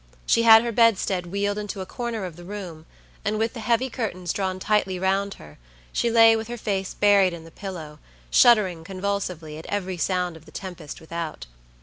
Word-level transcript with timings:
She 0.25 0.41
had 0.41 0.63
her 0.63 0.71
bedstead 0.71 1.27
wheeled 1.27 1.59
into 1.59 1.79
a 1.79 1.85
corner 1.85 2.25
of 2.25 2.35
the 2.35 2.43
room, 2.43 2.87
and 3.23 3.37
with 3.37 3.53
the 3.53 3.59
heavy 3.59 3.87
curtains 3.87 4.33
drawn 4.33 4.57
tightly 4.57 4.97
round 4.97 5.35
her, 5.35 5.59
she 5.93 6.09
lay 6.09 6.35
with 6.35 6.47
her 6.47 6.57
face 6.57 6.95
buried 6.95 7.33
in 7.33 7.43
the 7.43 7.51
pillow, 7.51 7.99
shuddering 8.31 8.83
convulsively 8.83 9.59
at 9.59 9.67
every 9.67 9.97
sound 9.97 10.35
of 10.35 10.45
the 10.45 10.51
tempest 10.51 11.01
without. 11.01 11.45